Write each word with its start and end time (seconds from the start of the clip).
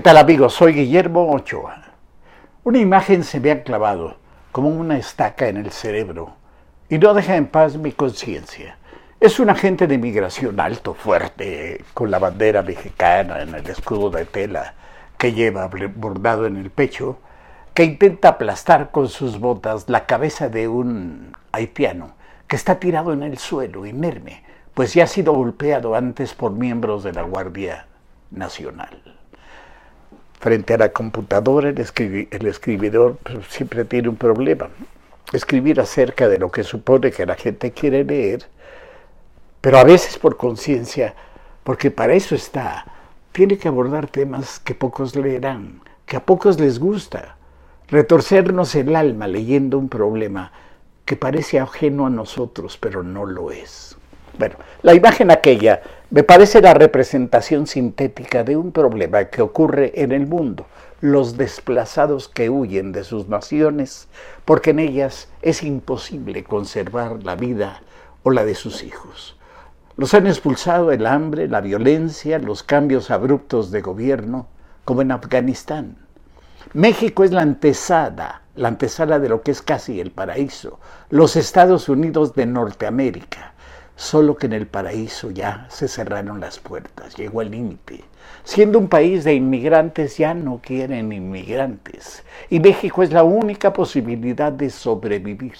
¿Qué 0.00 0.04
tal 0.04 0.16
amigos? 0.16 0.54
Soy 0.54 0.72
Guillermo 0.72 1.30
Ochoa. 1.30 1.82
Una 2.64 2.78
imagen 2.78 3.22
se 3.22 3.38
me 3.38 3.50
ha 3.50 3.62
clavado 3.62 4.16
como 4.50 4.70
una 4.70 4.96
estaca 4.96 5.48
en 5.48 5.58
el 5.58 5.72
cerebro 5.72 6.36
y 6.88 6.96
no 6.96 7.12
deja 7.12 7.36
en 7.36 7.46
paz 7.46 7.76
mi 7.76 7.92
conciencia. 7.92 8.78
Es 9.20 9.38
un 9.38 9.50
agente 9.50 9.86
de 9.86 9.98
migración 9.98 10.58
alto, 10.58 10.94
fuerte, 10.94 11.84
con 11.92 12.10
la 12.10 12.18
bandera 12.18 12.62
mexicana 12.62 13.42
en 13.42 13.54
el 13.54 13.68
escudo 13.68 14.08
de 14.08 14.24
tela 14.24 14.72
que 15.18 15.34
lleva 15.34 15.68
bordado 15.68 16.46
en 16.46 16.56
el 16.56 16.70
pecho, 16.70 17.18
que 17.74 17.84
intenta 17.84 18.30
aplastar 18.30 18.92
con 18.92 19.06
sus 19.06 19.38
botas 19.38 19.90
la 19.90 20.06
cabeza 20.06 20.48
de 20.48 20.66
un 20.66 21.36
haitiano 21.52 22.14
que 22.48 22.56
está 22.56 22.80
tirado 22.80 23.12
en 23.12 23.22
el 23.22 23.36
suelo, 23.36 23.84
inerme, 23.84 24.44
pues 24.72 24.94
ya 24.94 25.04
ha 25.04 25.06
sido 25.06 25.34
golpeado 25.34 25.94
antes 25.94 26.32
por 26.32 26.52
miembros 26.52 27.04
de 27.04 27.12
la 27.12 27.20
Guardia 27.20 27.86
Nacional 28.30 29.19
frente 30.40 30.74
a 30.74 30.78
la 30.78 30.88
computadora 30.88 31.68
el, 31.68 31.78
escribidor 31.78 33.18
pues, 33.22 33.46
siempre 33.48 33.84
tiene 33.84 34.08
un 34.08 34.16
problema. 34.16 34.68
Escribir 35.32 35.80
acerca 35.80 36.28
de 36.28 36.38
lo 36.38 36.50
que 36.50 36.64
supone 36.64 37.12
que 37.12 37.26
la 37.26 37.36
gente 37.36 37.70
quiere 37.70 38.02
leer, 38.04 38.46
pero 39.60 39.78
a 39.78 39.84
veces 39.84 40.18
por 40.18 40.36
conciencia, 40.36 41.14
porque 41.62 41.90
para 41.90 42.14
eso 42.14 42.34
está, 42.34 42.86
tiene 43.32 43.58
que 43.58 43.68
abordar 43.68 44.08
temas 44.08 44.58
que 44.58 44.74
pocos 44.74 45.14
leerán, 45.14 45.82
que 46.06 46.16
a 46.16 46.24
pocos 46.24 46.58
les 46.58 46.80
gusta, 46.80 47.36
retorcernos 47.88 48.74
el 48.74 48.96
alma 48.96 49.28
leyendo 49.28 49.78
un 49.78 49.88
problema 49.88 50.52
que 51.04 51.16
parece 51.16 51.60
ajeno 51.60 52.06
a 52.06 52.10
nosotros, 52.10 52.78
pero 52.78 53.02
no 53.02 53.26
lo 53.26 53.50
es. 53.50 53.96
Bueno, 54.38 54.56
la 54.82 54.94
imagen 54.94 55.30
aquella 55.30 55.82
me 56.12 56.24
parece 56.24 56.60
la 56.60 56.74
representación 56.74 57.68
sintética 57.68 58.42
de 58.42 58.56
un 58.56 58.72
problema 58.72 59.26
que 59.26 59.42
ocurre 59.42 59.92
en 59.94 60.10
el 60.10 60.26
mundo, 60.26 60.66
los 61.00 61.36
desplazados 61.36 62.28
que 62.28 62.50
huyen 62.50 62.90
de 62.90 63.04
sus 63.04 63.28
naciones 63.28 64.08
porque 64.44 64.70
en 64.70 64.80
ellas 64.80 65.28
es 65.40 65.62
imposible 65.62 66.42
conservar 66.42 67.22
la 67.22 67.36
vida 67.36 67.82
o 68.24 68.32
la 68.32 68.44
de 68.44 68.56
sus 68.56 68.82
hijos. 68.82 69.36
Los 69.96 70.12
han 70.12 70.26
expulsado 70.26 70.90
el 70.90 71.06
hambre, 71.06 71.46
la 71.46 71.60
violencia, 71.60 72.40
los 72.40 72.64
cambios 72.64 73.12
abruptos 73.12 73.70
de 73.70 73.80
gobierno, 73.80 74.48
como 74.84 75.02
en 75.02 75.12
Afganistán. 75.12 75.96
México 76.72 77.22
es 77.22 77.30
la 77.30 77.42
antesada, 77.42 78.42
la 78.56 78.66
antesala 78.66 79.20
de 79.20 79.28
lo 79.28 79.42
que 79.42 79.52
es 79.52 79.62
casi 79.62 80.00
el 80.00 80.10
paraíso, 80.10 80.80
los 81.08 81.36
Estados 81.36 81.88
Unidos 81.88 82.34
de 82.34 82.46
Norteamérica 82.46 83.49
solo 84.00 84.34
que 84.34 84.46
en 84.46 84.54
el 84.54 84.66
paraíso 84.66 85.30
ya 85.30 85.66
se 85.68 85.86
cerraron 85.86 86.40
las 86.40 86.58
puertas, 86.58 87.14
llegó 87.16 87.42
el 87.42 87.50
límite. 87.50 88.02
Siendo 88.44 88.78
un 88.78 88.88
país 88.88 89.24
de 89.24 89.34
inmigrantes, 89.34 90.16
ya 90.16 90.32
no 90.32 90.58
quieren 90.62 91.12
inmigrantes. 91.12 92.24
Y 92.48 92.60
México 92.60 93.02
es 93.02 93.12
la 93.12 93.24
única 93.24 93.74
posibilidad 93.74 94.50
de 94.50 94.70
sobrevivir. 94.70 95.52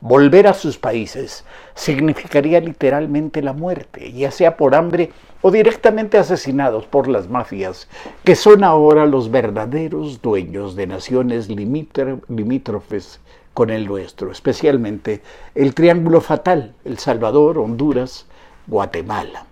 Volver 0.00 0.46
a 0.46 0.54
sus 0.54 0.78
países 0.78 1.44
significaría 1.74 2.60
literalmente 2.60 3.42
la 3.42 3.52
muerte, 3.52 4.12
ya 4.12 4.30
sea 4.30 4.56
por 4.56 4.76
hambre 4.76 5.10
o 5.42 5.50
directamente 5.50 6.18
asesinados 6.18 6.86
por 6.86 7.08
las 7.08 7.28
mafias, 7.28 7.88
que 8.22 8.36
son 8.36 8.62
ahora 8.62 9.06
los 9.06 9.30
verdaderos 9.30 10.22
dueños 10.22 10.76
de 10.76 10.86
naciones 10.86 11.48
limítrofes 11.48 13.20
con 13.54 13.70
el 13.70 13.86
nuestro, 13.86 14.30
especialmente 14.30 15.20
el 15.56 15.74
triángulo 15.74 16.20
fatal, 16.20 16.74
El 16.84 16.98
Salvador, 16.98 17.58
Honduras, 17.58 18.26
Guatemala. 18.68 19.46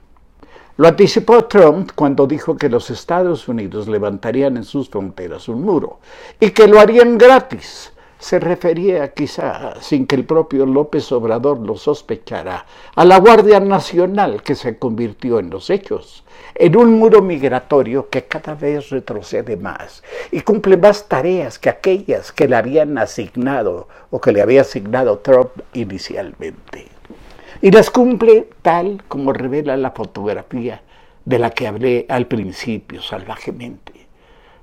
Lo 0.77 0.86
anticipó 0.86 1.47
Trump 1.47 1.91
cuando 1.94 2.27
dijo 2.28 2.56
que 2.56 2.69
los 2.69 2.91
Estados 2.91 3.49
Unidos 3.49 3.88
levantarían 3.88 4.56
en 4.56 4.65
sus 4.65 4.91
fronteras 4.91 5.49
un 5.49 5.62
muro 5.62 5.99
y 6.38 6.50
que 6.50 6.69
lo 6.69 6.78
harían 6.78 7.19
gratis 7.19 7.93
se 8.19 8.38
refería 8.38 9.12
quizá, 9.12 9.81
sin 9.81 10.06
que 10.06 10.16
el 10.16 10.25
propio 10.25 10.66
López 10.66 11.10
Obrador 11.12 11.59
lo 11.59 11.77
sospechara, 11.77 12.66
a 12.94 13.04
la 13.04 13.19
Guardia 13.19 13.60
Nacional 13.60 14.43
que 14.43 14.54
se 14.54 14.78
convirtió 14.78 15.38
en 15.38 15.50
los 15.50 15.71
hechos, 15.71 16.25
en 16.55 16.76
un 16.76 16.99
muro 16.99 17.22
migratorio 17.22 18.09
que 18.09 18.25
cada 18.25 18.55
vez 18.55 18.91
retrocede 18.91 19.56
más 19.56 20.03
y 20.31 20.41
cumple 20.41 20.76
más 20.76 21.09
tareas 21.09 21.59
que 21.59 21.69
aquellas 21.69 22.32
que 22.32 22.49
le 22.49 22.56
habían 22.56 22.97
asignado 22.99 23.88
o 24.10 24.21
que 24.21 24.32
le 24.32 24.41
había 24.41 24.62
asignado 24.62 25.19
Trump 25.19 25.50
inicialmente. 25.75 26.88
Y 27.60 27.71
las 27.71 27.91
cumple 27.91 28.49
tal 28.62 29.03
como 29.09 29.32
revela 29.32 29.76
la 29.76 29.91
fotografía 29.91 30.82
de 31.25 31.38
la 31.38 31.50
que 31.50 31.66
hablé 31.66 32.06
al 32.09 32.26
principio 32.26 33.03
salvajemente. 33.03 33.95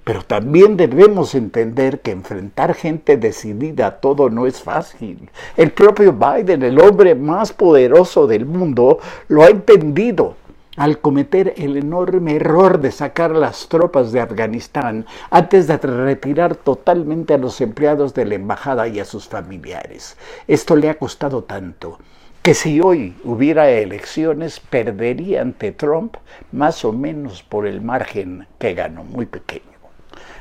Pero 0.04 0.24
también 0.24 0.76
debemos 0.76 1.34
entender 1.34 2.02
que 2.02 2.12
enfrentar 2.12 2.74
gente 2.74 3.16
decidida 3.16 3.88
a 3.88 4.00
todo 4.02 4.30
no 4.30 4.48
es 4.48 4.62
fácil. 4.62 5.30
El 5.56 5.72
propio 5.72 6.14
Biden, 6.14 6.64
el 6.64 6.80
hombre 6.80 7.16
más 7.16 7.54
poderoso 7.54 8.28
del 8.28 8.46
mundo, 8.46 9.00
lo 9.30 9.44
ha 9.44 9.48
entendido 9.48 10.36
al 10.76 11.00
cometer 11.00 11.54
el 11.58 11.78
enorme 11.78 12.36
error 12.36 12.82
de 12.82 12.92
sacar 12.92 13.32
las 13.32 13.68
tropas 13.70 14.12
de 14.12 14.20
Afganistán 14.20 15.06
antes 15.30 15.68
de 15.68 15.78
retirar 15.78 16.56
totalmente 16.56 17.34
a 17.34 17.38
los 17.38 17.62
empleados 17.62 18.14
de 18.14 18.26
la 18.26 18.36
embajada 18.36 18.88
y 18.88 19.00
a 19.00 19.06
sus 19.06 19.28
familiares. 19.28 20.18
Esto 20.48 20.76
le 20.76 20.90
ha 20.90 20.98
costado 20.98 21.44
tanto 21.44 22.00
que 22.42 22.54
si 22.54 22.82
hoy 22.82 23.16
hubiera 23.24 23.70
elecciones 23.70 24.60
perdería 24.60 25.42
ante 25.42 25.72
Trump 25.72 26.18
más 26.52 26.84
o 26.84 26.92
menos 26.92 27.42
por 27.42 27.66
el 27.68 27.82
margen 27.82 28.48
que 28.60 28.74
ganó, 28.74 29.06
muy 29.06 29.26
pequeño. 29.26 29.73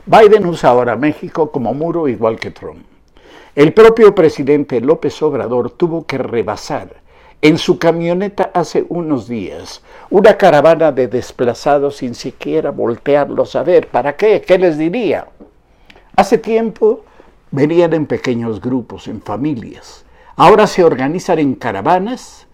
Biden 0.06 0.47
usa 0.47 0.71
ahora 0.71 0.97
México 0.97 1.50
como 1.53 1.75
muro 1.75 2.09
igual 2.09 2.38
que 2.38 2.50
Trump. 2.50 2.84
El 3.55 3.72
propio 3.72 4.15
presidente 4.15 4.81
López 4.81 5.22
Obrador 5.22 5.71
tuvo 5.71 6.06
que 6.06 6.19
rebasar 6.19 7.03
en 7.43 7.59
su 7.59 7.78
camioneta 7.78 8.50
hace 8.55 8.87
unos 8.88 9.28
días 9.28 9.83
una 10.10 10.38
caravana 10.38 10.93
de 10.93 11.09
desplazados 11.09 11.97
sin 11.97 12.15
siquiera 12.15 12.71
voltearlos 12.71 13.56
a 13.56 13.62
ver. 13.62 13.88
¿Para 13.88 14.16
qué? 14.16 14.41
¿Qué 14.41 14.59
les 14.59 14.78
diría? 14.78 15.27
Hace 16.16 16.39
tiempo 16.39 17.04
venían 17.50 17.93
en 17.94 18.06
pequeños 18.06 18.60
grupos, 18.60 19.09
en 19.09 19.21
familias. 19.21 20.04
Ahora 20.37 20.66
se 20.66 20.84
organizan 20.84 21.39
en 21.41 21.54
caravanas 21.54 22.47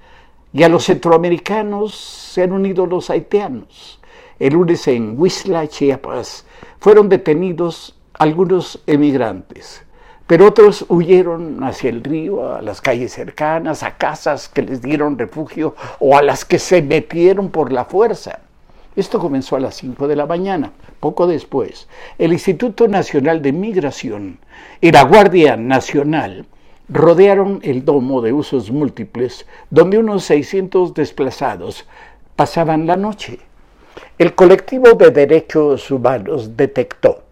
y 0.53 0.63
a 0.63 0.69
los 0.69 0.85
centroamericanos 0.85 1.95
se 1.95 2.43
han 2.43 2.53
unido 2.53 2.87
los 2.87 3.11
haitianos. 3.11 3.98
El 4.39 4.53
lunes 4.55 4.87
en 4.87 5.19
Huizla, 5.19 5.67
Chiapas, 5.67 6.45
fueron 6.79 7.09
detenidos 7.09 7.97
algunos 8.15 8.81
emigrantes, 8.87 9.83
pero 10.29 10.47
otros 10.47 10.87
huyeron 10.89 11.65
hacia 11.65 11.91
el 11.91 12.05
río, 12.05 12.55
a 12.55 12.63
las 12.63 12.81
calles 12.81 13.13
cercanas, 13.13 13.83
a 13.83 13.97
casas 13.97 14.49
que 14.49 14.63
les 14.63 14.81
dieron 14.81 15.19
refugio 15.19 15.75
o 15.99 16.17
a 16.17 16.23
las 16.23 16.45
que 16.45 16.61
se 16.61 16.83
metieron 16.83 17.51
por 17.51 17.73
la 17.73 17.85
fuerza. 17.85 18.41
Esto 18.95 19.19
comenzó 19.19 19.57
a 19.57 19.61
las 19.61 19.75
5 19.75 20.07
de 20.07 20.15
la 20.15 20.27
mañana. 20.27 20.73
Poco 21.01 21.27
después, 21.27 21.89
el 22.19 22.33
Instituto 22.33 22.87
Nacional 22.87 23.43
de 23.43 23.53
Migración 23.53 24.39
y 24.81 24.93
la 24.93 25.03
Guardia 25.03 25.57
Nacional 25.57 26.47
rodearon 26.89 27.59
el 27.63 27.85
domo 27.85 28.23
de 28.23 28.33
usos 28.33 28.71
múltiples, 28.71 29.47
donde 29.71 29.99
unos 29.99 30.25
600 30.25 30.95
desplazados 30.95 31.87
pasaban 32.37 32.87
la 32.87 32.97
noche. 32.97 33.41
El 34.19 34.35
colectivo 34.35 34.95
de 34.95 35.13
derechos 35.13 35.93
humanos 35.93 36.57
detectó 36.57 37.23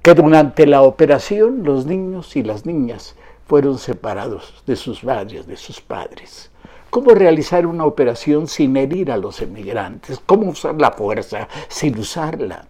que 0.00 0.14
durante 0.14 0.66
la 0.66 0.80
operación 0.80 1.62
los 1.62 1.84
niños 1.84 2.36
y 2.36 2.42
las 2.42 2.64
niñas 2.64 3.16
fueron 3.46 3.76
separados 3.76 4.62
de 4.66 4.76
sus 4.76 5.02
de 5.02 5.56
sus 5.58 5.82
padres. 5.82 6.50
¿Cómo 6.88 7.10
realizar 7.10 7.66
una 7.66 7.84
operación 7.84 8.46
sin 8.46 8.78
herir 8.78 9.12
a 9.12 9.18
los 9.18 9.42
emigrantes? 9.42 10.18
¿Cómo 10.24 10.48
usar 10.52 10.80
la 10.80 10.92
fuerza 10.92 11.48
sin 11.68 11.98
usarla? 11.98 12.66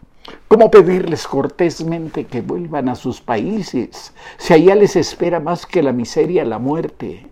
¿Cómo 0.48 0.69
pedirles 0.69 1.28
cortésmente 1.28 2.25
que 2.25 2.40
vuelvan 2.40 2.88
a 2.88 2.96
sus 2.96 3.20
países 3.20 4.12
si 4.38 4.54
allá 4.54 4.75
les 4.75 4.96
espera 4.96 5.38
más 5.38 5.66
que 5.66 5.84
la 5.84 5.93
miseria, 5.93 6.44
la 6.44 6.58
muerte? 6.58 7.28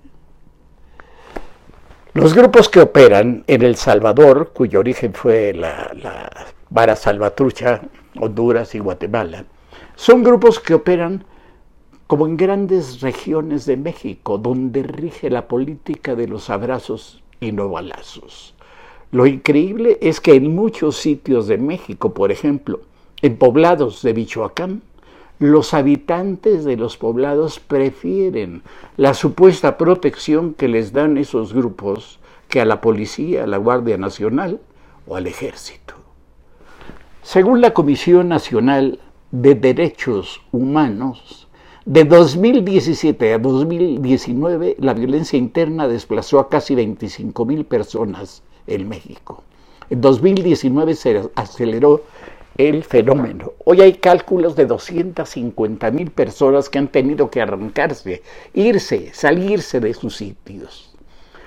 Los 2.15 2.33
grupos 2.33 2.69
que 2.69 2.81
operan 2.81 3.43
en 3.49 3.63
El 3.63 3.75
Salvador, 3.75 4.53
cuyo 4.55 4.79
origen 4.79 5.15
fue 5.15 5.53
la, 5.53 6.31
Vara 6.71 6.95
Salvatrucha, 6.95 7.81
Honduras 8.21 8.77
y 8.77 8.79
Guatemala, 8.79 9.47
son 9.97 10.23
grupos 10.23 10.61
que 10.61 10.75
operan 10.75 11.25
como 12.07 12.29
en 12.29 12.37
grandes 12.37 13.01
regiones 13.01 13.67
de 13.67 13.77
México, 13.77 14.39
donde 14.39 14.85
rige 14.85 15.29
la 15.29 15.49
política 15.49 16.15
de 16.15 16.29
los 16.29 16.51
abrazos 16.51 17.21
y 17.41 17.51
no 17.51 17.69
balazos. 17.69 18.55
Lo 19.11 19.27
increíble 19.27 19.99
es 20.01 20.21
que 20.21 20.35
en 20.35 20.55
muchos 20.55 20.97
sitios 20.97 21.49
de 21.49 21.59
México, 21.59 22.15
por 22.15 22.31
ejemplo, 22.31 22.83
en 23.23 23.37
poblados 23.37 24.03
de 24.03 24.15
Michoacán, 24.15 24.83
los 25.39 25.75
habitantes 25.75 26.65
de 26.65 26.77
los 26.77 26.97
poblados 26.97 27.59
prefieren 27.61 28.63
la 28.97 29.15
supuesta 29.15 29.77
protección 29.77 30.55
que 30.55 30.69
les 30.69 30.93
dan 30.93 31.19
esos 31.19 31.53
grupos 31.53 32.21
que 32.49 32.61
a 32.61 32.65
la 32.65 32.81
policía, 32.81 33.45
a 33.45 33.47
la 33.47 33.57
Guardia 33.57 33.99
Nacional 33.99 34.61
o 35.07 35.17
al 35.17 35.27
ejército. 35.27 35.95
Según 37.23 37.61
la 37.61 37.73
Comisión 37.73 38.29
Nacional 38.29 39.01
de 39.31 39.55
Derechos 39.55 40.43
Humanos, 40.53 41.49
de 41.85 42.05
2017 42.05 43.35
a 43.35 43.39
2019 43.39 44.77
la 44.79 44.95
violencia 44.95 45.39
interna 45.39 45.89
desplazó 45.89 46.39
a 46.39 46.49
casi 46.49 46.75
25 46.75 47.45
mil 47.45 47.65
personas 47.65 48.43
en 48.67 48.89
México. 48.89 49.43
En 49.91 50.01
2019 50.01 50.95
se 50.95 51.23
aceleró 51.35 52.03
el 52.57 52.85
fenómeno. 52.85 53.53
Hoy 53.65 53.81
hay 53.81 53.95
cálculos 53.95 54.55
de 54.55 54.67
250 54.67 55.91
mil 55.91 56.11
personas 56.11 56.69
que 56.69 56.79
han 56.79 56.89
tenido 56.89 57.31
que 57.31 57.41
arrancarse, 57.43 58.23
irse, 58.53 59.11
salirse 59.13 59.81
de 59.81 59.95
sus 59.95 60.17
sitios. 60.17 60.95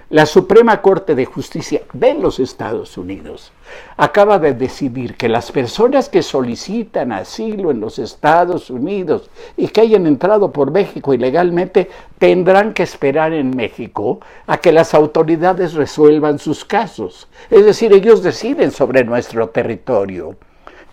La 0.10 0.26
Suprema 0.26 0.82
Corte 0.82 1.16
de 1.16 1.26
Justicia 1.26 1.82
de 1.92 2.14
los 2.14 2.40
Estados 2.40 2.98
Unidos 2.98 3.52
acaba 3.98 4.40
de 4.40 4.54
decidir 4.54 5.16
que 5.16 5.28
las 5.28 5.52
personas 5.52 6.08
que 6.08 6.24
solicitan 6.24 7.12
asilo 7.12 7.72
en 7.72 7.82
los 7.82 8.00
Estados 8.00 8.70
Unidos 8.70 9.30
y 9.58 9.68
que 9.68 9.82
hayan 9.82 10.08
entrado 10.08 10.54
por 10.54 10.72
México 10.72 11.14
ilegalmente 11.14 11.90
tendrán 12.20 12.74
que 12.74 12.84
esperar 12.84 13.34
en 13.34 13.54
México 13.54 14.22
a 14.46 14.60
que 14.60 14.72
las 14.72 14.94
autoridades 14.94 15.74
resuelvan 15.74 16.40
sus 16.40 16.64
casos. 16.64 17.28
Es 17.50 17.66
decir, 17.66 17.92
ellos 17.92 18.24
deciden 18.24 18.72
sobre 18.72 19.04
nuestro 19.04 19.50
territorio. 19.50 20.38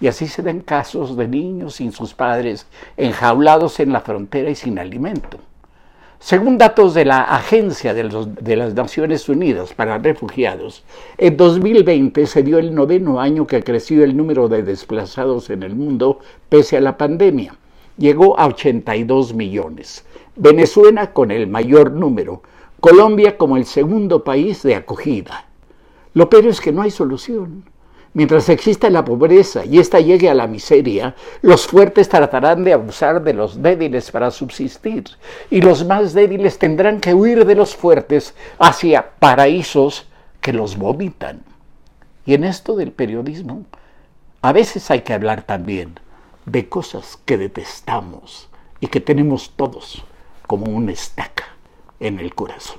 Y 0.01 0.07
así 0.07 0.27
se 0.27 0.43
dan 0.43 0.61
casos 0.61 1.17
de 1.17 1.29
niños 1.29 1.77
sin 1.77 1.93
sus 1.93 2.15
padres, 2.15 2.67
enjaulados 2.97 3.81
en 3.81 3.93
la 3.93 4.01
frontera 4.01 4.51
y 4.51 4.55
sin 4.55 4.79
alimento. 4.79 5.39
Según 6.25 6.57
datos 6.57 6.95
de 6.95 7.05
la 7.05 7.21
Agencia 7.21 7.93
de, 7.93 8.57
las 8.57 8.75
Naciones 8.75 9.29
Unidas 9.29 9.75
para 9.75 9.99
Refugiados, 9.99 10.83
en 11.19 11.37
2020 11.37 12.27
se 12.27 12.43
dio 12.43 12.59
el 12.59 12.75
noveno 12.75 13.21
año 13.21 13.47
que 13.47 13.63
creció 13.63 14.03
el 14.03 14.17
número 14.17 14.49
de 14.49 14.63
desplazados 14.63 15.51
en 15.51 15.63
el 15.63 15.77
mundo 15.77 16.21
pese 16.49 16.79
a 16.79 16.81
la 16.81 16.97
pandemia. 16.97 17.57
Llegó 17.99 18.41
a 18.41 18.47
82 18.47 19.35
millones. 19.35 20.07
Venezuela 20.35 21.13
con 21.13 21.31
el 21.31 21.47
mayor 21.47 21.93
número. 21.93 22.43
Colombia 22.81 23.37
como 23.37 23.59
el 23.59 23.67
segundo 23.67 24.25
país 24.25 24.63
de 24.63 24.77
acogida. 24.77 25.45
Lo 26.15 26.31
peor 26.31 26.47
es 26.47 26.59
que 26.59 26.73
no 26.73 26.81
hay 26.81 26.91
solución. 26.91 27.65
Mientras 28.15 28.49
exista 28.49 28.89
la 28.91 29.05
pobreza 29.05 29.65
y 29.65 29.81
ésta 29.81 29.99
llegue 29.99 30.31
a 30.31 30.35
la 30.35 30.47
miseria, 30.47 31.17
los 31.43 31.67
fuertes 31.67 32.09
tratarán 32.09 32.63
de 32.63 32.73
abusar 32.73 33.25
de 33.25 33.35
los 33.35 33.61
débiles 33.61 34.13
para 34.13 34.31
subsistir, 34.31 35.05
y 35.51 35.61
los 35.61 35.85
más 35.85 36.15
débiles 36.15 36.61
tendrán 36.61 37.01
que 37.01 37.13
huir 37.13 37.45
de 37.45 37.57
los 37.57 37.75
fuertes 37.75 38.37
hacia 38.61 39.11
paraísos 39.19 40.07
que 40.41 40.53
los 40.53 40.77
vomitan. 40.77 41.43
Y 42.25 42.35
en 42.35 42.45
esto 42.45 42.77
del 42.77 42.93
periodismo, 42.93 43.65
a 44.43 44.53
veces 44.53 44.93
hay 44.93 45.01
que 45.01 45.13
hablar 45.13 45.43
también 45.43 45.99
de 46.47 46.69
cosas 46.69 47.19
que 47.25 47.37
detestamos 47.37 48.49
y 48.79 48.87
que 48.87 49.01
tenemos 49.01 49.55
todos 49.57 50.05
como 50.47 50.67
una 50.67 50.93
estaca 50.93 51.47
en 51.99 52.21
el 52.21 52.33
corazón. 52.33 52.79